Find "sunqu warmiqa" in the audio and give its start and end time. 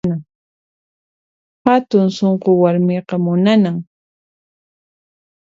2.17-3.15